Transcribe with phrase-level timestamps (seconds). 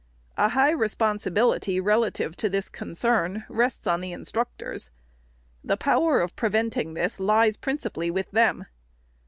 [0.35, 4.89] A high responsibility rel ative to this concern rests on the instructors.
[5.63, 8.65] The power of preventing this lies principally with them.